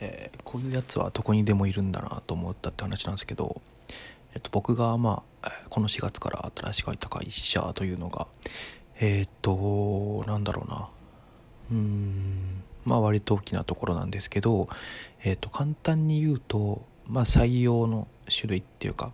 [0.00, 3.60] えー、こういうやつはどこにでもいるんだなと思ったって話なんですけど、
[4.34, 8.26] えっと、僕が、まあ、この4月から新しく入った会社というのが
[9.00, 10.88] えー、っとなんだろうな。
[11.70, 14.68] うんまあ割と大きなところなんですけど、
[15.24, 19.12] え、っと簡単に言うと、まあ、採用の種類っていうか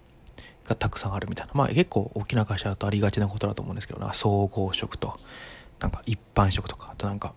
[0.66, 1.52] がたくさんあるみたいな。
[1.54, 5.18] まあ結構大きな会社だとありがちなことだと思うんですけどな総合職と
[5.80, 7.34] なんか一般職とかあとなんか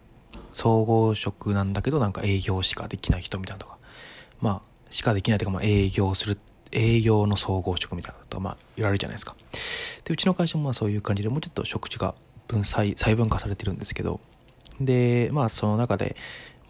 [0.56, 3.78] 総合職なんだけどなんか営業しかできない人みたいなとか。
[4.40, 6.38] まあしかできないというかまあ営業する
[6.72, 9.36] 営業の総合職みたいなとまあ言われるじゃないですか。
[10.06, 12.16] でうちの会社もまあそういう感じでもうちょっと職種が
[12.48, 14.22] 分細細分化されてるんですけど。
[14.80, 16.16] でまあその中で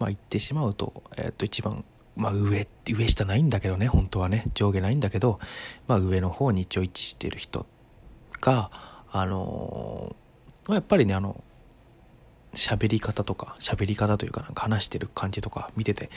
[0.00, 1.84] まあ言ってしまうとえっ、と一番
[2.16, 4.46] まあ上上下ないんだけどね本当はね。
[4.54, 5.38] 上下ないんだけど
[5.86, 7.66] まあ上の方に一応位置してる人
[8.40, 8.72] が
[9.12, 10.16] あの
[10.66, 11.44] まあ、やっぱりねあの
[12.56, 16.10] 喋り方とか喋り方というかなんか話してる感じとか見てて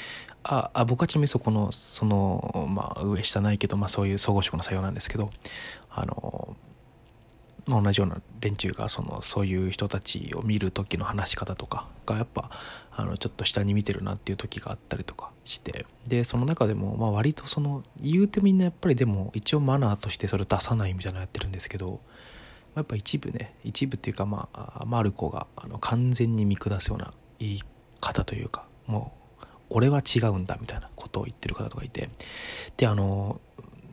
[0.43, 5.29] ああ僕はちなみにそこのそのまあ上下ないけどまあそういう総合職の採用なんですけど
[5.91, 6.55] あの、
[7.67, 12.49] 同じような連中がそのそういう人たちを見る時の話し方とかがやっぱ
[12.91, 21.99] あのちょっと下に見てるなっていう時があったりとかしてでその中でもまあ割とその言うてみんなやっぱりでも一応マナーとしてそれ出さないみたいなのやってるんですけど
[22.75, 27.59] やっぱ一部ね一部っていうかまあマルコがあの完全に見下すような言い
[27.99, 32.09] 方というかもう俺は違うんだみたいなことを言ってる方とかいて
[32.77, 33.39] であの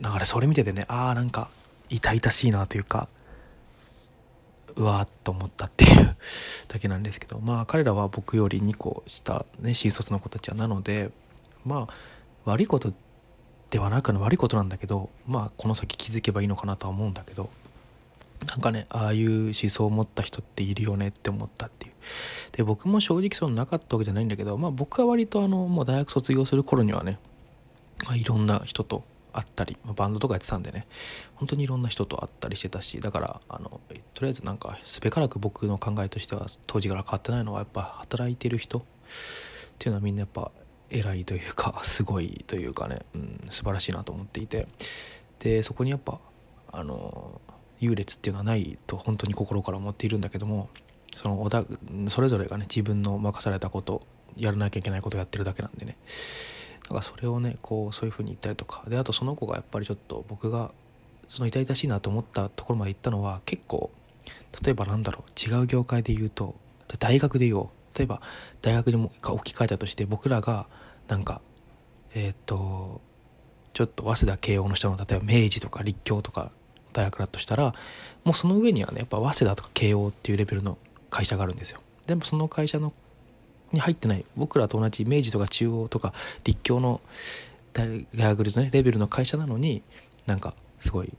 [0.01, 1.49] だからそれ見ててねああんか
[1.91, 3.09] 痛々しいなというか
[4.77, 6.17] うわーっと思ったっていう
[6.69, 11.11] だけなんですけどまあ彼らは僕より2個下ね新卒の子たちはなので
[11.65, 11.95] まあ
[12.45, 12.93] 悪いこと
[13.71, 17.51] ではなく悪いことなんだけどまあこの先気づけばいいのかなとは思うんだけど
[18.45, 21.93] なんかねああいう思想を持った人っているよねって思ったっていう。
[22.53, 27.19] で僕も正直そうなかったわけじゃないんだけどまあ僕は割とあのもう大学卒業する頃にはね、
[28.07, 30.87] まあ、いろんな人とあったりバンドとかやってたんでね
[31.35, 33.81] 本当にいろんな人と会ったりしてたしだからあの
[34.15, 38.83] とりあえずなんかすべからく僕の考えとしては当時から変わってないのはやっぱ働いてる人っ
[39.79, 40.51] ていうのはみんなやっぱ
[40.89, 44.67] 偉いというか すごいというかね、うん、素晴らしいなと思っていて。
[45.39, 46.19] でそこにやっぱ
[46.73, 47.41] あの
[47.81, 50.69] 優劣っていうのはないと本当に心から思っているんだけども
[51.15, 51.65] そのおだ
[52.09, 54.07] それぞれがね自分の任されたこと
[54.37, 55.97] やらなきゃいけないことをやってるだけなんでね。
[56.91, 58.85] なんかそれをねこうそういう風に言ったりとか。
[58.89, 60.73] であとその子がやっぱりちょっと僕が
[61.29, 63.91] その痛々しいなと思ったところまで行ったのは結構
[64.65, 66.55] 例えばなんだろう違う業界で言うと
[66.99, 67.69] 大学で言おう。
[67.99, 68.21] 例えば
[68.61, 70.67] 大学にも置き換えたとして僕らが
[71.09, 71.41] なんか
[72.15, 73.01] えっ、ー、と
[73.73, 76.53] ちょっと早稲田慶応の人の例えば明治とか立教とか
[76.97, 77.75] 大学だとしたら
[78.25, 80.79] もうその上にはねやっぱ早稲田とか慶応っていうレベルの
[81.11, 81.81] 会社があるんですよ。
[82.07, 82.93] でもその会社の
[83.73, 86.15] に入ってない僕らと同じ明治とか中央とか
[86.45, 87.01] 立教の
[87.75, 89.83] 大学のねレベルの会社なのに
[90.27, 91.13] なんかすごい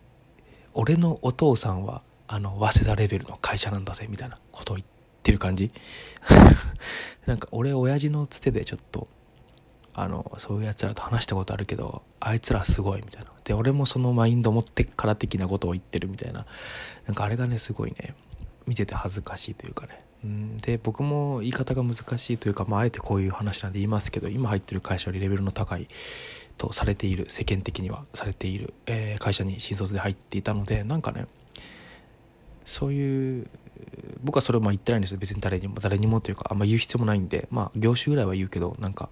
[0.74, 4.88] 俺のお父さんはあの早稲田レベルの会社なんだぜみたいなことを言っ
[5.24, 5.72] てる感じ。
[7.28, 9.08] なんか俺親父のつてでちょっと
[10.00, 13.32] あのそういうやつらと話したことあるけどあいつらすごいみたいな。
[13.44, 16.46] で俺もそのマインド持ってから的なことを言ってるみたいな。
[17.08, 18.14] なんかあれがねすごいね。
[18.68, 20.04] 見てて恥ずかしいというかね。
[20.24, 20.58] うん。
[20.58, 25.88] で僕も言い方が難しいというか、まあ、あえてこういう話なんで言いますけど今入ってる会社よりレベルの高い
[26.60, 27.26] とされている。
[27.28, 28.06] 世間的には。
[28.14, 31.26] されている、えー、会社に新卒で入っていたのでなんかね
[32.66, 33.48] そういう
[34.24, 35.18] 僕はそれをまあ言ってないんですよ。
[35.18, 37.48] 別に誰にも誰にもというかあんま言う必要もないんで。
[37.50, 39.10] まあ業種ぐらいは言うけどなんか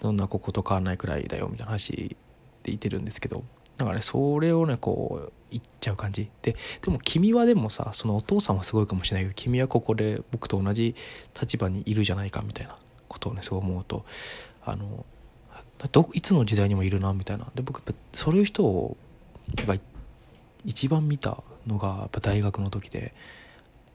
[0.00, 2.16] どんなここと変わらないくらいだよみたいな話で
[2.64, 3.44] 言ってるんですけど
[3.76, 6.30] だからねそれをねこう言っちゃう感じ。
[6.42, 10.94] ででも君はでもさそのお父さんはすごいかもしれないけど君はここで僕と同じ
[11.40, 12.76] 立場にいるじゃないかみたいな
[13.08, 14.04] ことをねそう思うと
[14.64, 15.04] あの
[15.92, 17.46] どいつの時代にもいるなみたいな。
[17.54, 18.96] で僕やっぱそういう人を
[19.56, 19.74] やっぱ
[20.64, 23.14] 一番見たのがやっぱ大学の時で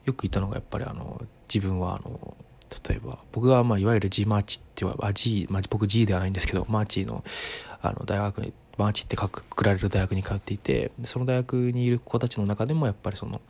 [0.04, 2.36] よく言ったのがやっぱりあの自分はあの
[2.88, 7.24] 例えば僕がまあいわゆる G マーチって言われば G、まあ、僕 G ではないんですけどマーチの
[7.82, 13.40] あの大学にマーチってくくられる大学に通っていてその大学にいる子たちの中でもやっぱりその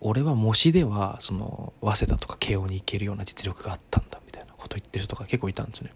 [0.00, 5.90] 俺は模試ではその早稲田とか慶応に行けるような実力があったんだみたいなことを言ってる人が結構いたんですね。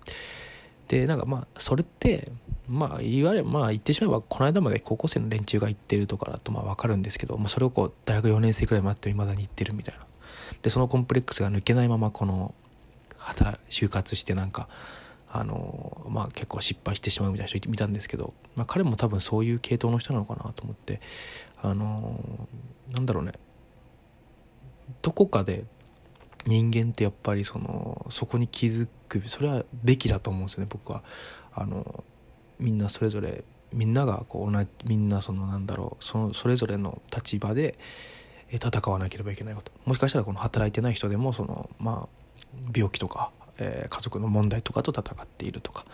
[0.89, 2.31] でなんかまあそれって
[2.69, 10.07] まあ言われまあ言ってしまえばこの間まで高校生の連中が言ってるとかだとまあ分かるんですけど、まあ、それをこう大学4年生くらいまでいまだに言ってるみたいな
[10.63, 12.55] でそのコンプレックスが抜けないままこの
[13.27, 14.69] 働就活してなんか
[15.29, 21.01] あのまあ結構失敗してしまうみたいな人見たんですけど、まあ、彼も多分そういう系統の人なのかなと思って
[21.63, 22.49] あの
[22.95, 23.33] なんだろうね。
[25.03, 25.65] どこかで
[26.47, 31.03] 人間ってやっぱりそのそこに気づくそれはべきだと思うんですよね僕は。
[31.53, 32.05] あの
[32.59, 37.79] みんなそれぞれみんながこう同じみんなそのなんだろうそのそれぞれの立場で
[38.49, 39.73] 戦わなければいけないこと。
[39.85, 42.26] もしかしたらこの働いてない人でもそのまあ
[42.75, 45.85] 病気とか、えー、家族の問題とかと戦っているとか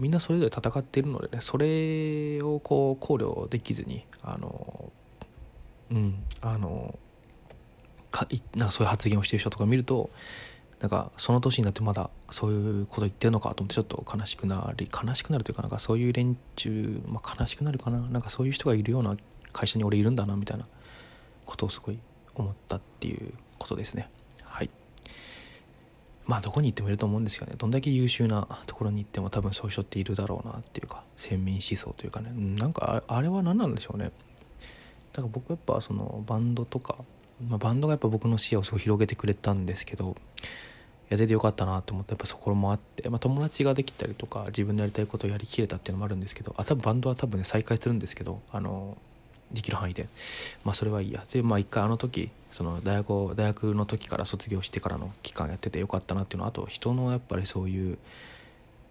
[0.00, 4.92] みんなそれぞれ戦っているのでねそれをこう考慮できずにあの
[5.90, 6.98] うんあの
[8.10, 10.10] かいなそういう発言をしてる人とか見ると
[10.80, 19.16] なんかその年になってまだそういうこと言ってるのかと思ってちょっと悲しくなり悲しくなるというかなんかそういう連中、まあ、悲しくなるかななんかそういう人がいるような
[19.52, 20.66] 会社に俺いるんだなみたいな
[21.44, 21.98] ことをすごい
[22.34, 24.08] 思ったっていうことですね。
[26.30, 27.54] まあどこに行ってもいると思うんですよね。
[27.58, 32.30] どんだけ優秀なところに行っても多分そういう人っているだろうなっていうか先民思想というかね。
[32.56, 34.12] なんかあれは何なんでしょうね。
[35.12, 36.94] だから僕やっぱそのバンドとか、
[37.48, 40.14] まあ、バンドがやっぱ僕の視野をすごい広げてくれたんですけど
[41.08, 48.96] やっててよかったなと思ってやっぱそこもあって、まあ、友達ができたりとか自分のやりたいことをやりきれたっていうのもあるんですけどあ多分バンドは多分ね再開するんですけどあの
[49.52, 50.08] できる範囲で。
[50.64, 51.24] まあそれはいいや。
[51.32, 57.98] でまあ一回あの時その大学大学の時から卒業してからの期間やっててよかったなっていうのはあと人のやっぱりそういう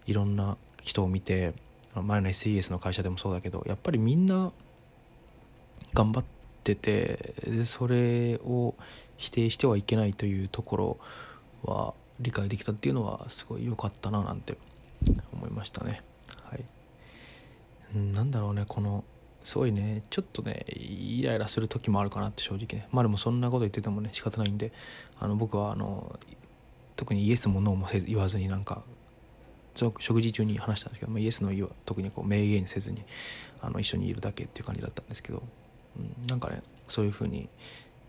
[0.07, 1.53] いろんな人を見て
[1.95, 4.51] 前の SES の会社でもそうだけどやっぱりみんな
[5.93, 6.25] 頑張っ
[6.63, 8.75] ててそれを
[9.17, 10.97] 否定してはいけないというところ
[11.63, 14.57] は理解できたっていうのはすごい良かったななんて
[15.33, 15.99] 思いましたね。
[16.43, 16.63] はい、
[17.97, 19.03] なんだろうねこの
[19.49, 20.03] すごいね。
[20.11, 22.87] ちょっとねイライラする時もあるかなって正直ね。
[22.91, 24.71] まあでもそんなこと言っててもね仕方ないんで。
[25.19, 26.19] あの僕はあの
[26.95, 28.83] 特にイエスもノーもせず言わずになんか
[29.73, 33.03] 食事中に話したんですけど、まあ、イエスの意は特にこう明言せずに
[33.59, 35.41] あの一緒にいるだけっていう感じだったんですけど、
[35.97, 37.49] うん、なんかねそういうふうに、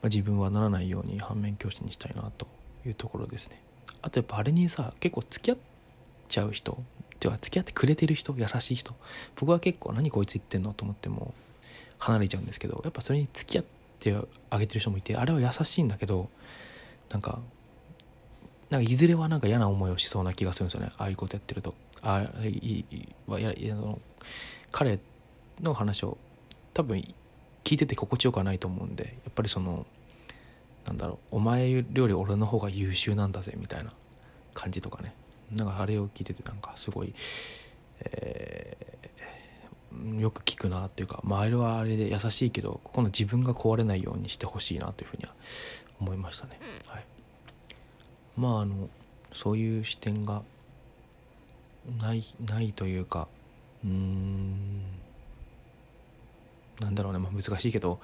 [0.03, 2.47] まあ、自分はならないように反面教師にしたいなと
[2.85, 3.63] いうところですね。
[4.03, 5.59] あとやっぱあれにさ結構付き合っ
[6.29, 6.83] ちゃう人
[7.21, 8.95] ては付き合ってくれてる人優しい人。
[9.37, 11.33] 僕は結構何こいつ言ってんのと思っても
[11.99, 13.65] 離れちゃうんですけどやっぱそれに付き合っ
[13.99, 14.17] て
[14.49, 16.31] あげてる人もいてあれは優しいんだけど
[17.11, 17.39] なんか
[18.71, 20.93] なんかいずれはなんか嫌な思いをしそうな気がするんですよね。
[20.97, 21.75] ああいうことやってると。
[22.03, 24.01] ああいいいやいやの
[24.73, 24.99] 彼
[25.61, 26.17] の話を
[26.73, 27.03] 多分
[27.65, 29.85] 聞いてて心地よくはないと思うんでやっぱりその
[30.87, 33.93] なんだろうお前より俺の方が優秀なんだぜみたいな
[34.55, 35.15] 感じとかね。
[35.53, 37.13] なんかあれを聞いててなんかすごい、
[38.05, 45.35] えー、よく聞くなっていうか、まあ、あれはあれで優しいけどここの自分が壊れないようにしてほしいなというふうには
[46.01, 46.59] 思いましたね。
[46.87, 47.05] はい、
[48.37, 48.89] まああの
[49.33, 50.43] そういう視点が
[52.01, 53.29] ないないというか
[53.85, 54.83] うん
[56.81, 58.01] なんだろうね、まあ、難しいけど、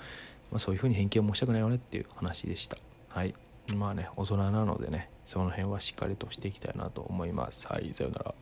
[0.51, 2.77] まあ、そういうふうに偏見を申したくないよねっていう話でした。
[3.09, 3.35] はい。
[3.77, 7.67] まあね大人なのでねその辺はしっかりとしていきたいなと思います。
[7.69, 8.34] はいさようなら。